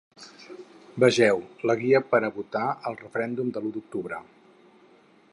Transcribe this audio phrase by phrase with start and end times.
[1.03, 4.23] Vegeu: La guia per a votar al referèndum de l’u d’octubre.